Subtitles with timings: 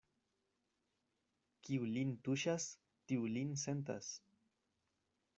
[1.67, 2.65] Kiu lin tuŝas,
[3.11, 4.09] tiu lin sentas.